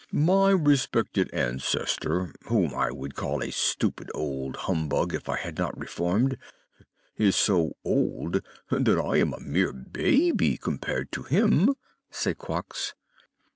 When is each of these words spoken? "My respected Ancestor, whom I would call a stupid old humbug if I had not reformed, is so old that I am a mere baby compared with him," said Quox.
"My 0.11 0.49
respected 0.49 1.31
Ancestor, 1.31 2.33
whom 2.47 2.73
I 2.73 2.89
would 2.89 3.13
call 3.13 3.43
a 3.43 3.51
stupid 3.51 4.09
old 4.15 4.55
humbug 4.65 5.13
if 5.13 5.29
I 5.29 5.37
had 5.37 5.59
not 5.59 5.79
reformed, 5.79 6.39
is 7.17 7.35
so 7.35 7.73
old 7.85 8.41
that 8.71 8.97
I 8.99 9.17
am 9.17 9.31
a 9.31 9.39
mere 9.39 9.71
baby 9.73 10.57
compared 10.57 11.15
with 11.15 11.27
him," 11.27 11.75
said 12.09 12.39
Quox. 12.39 12.93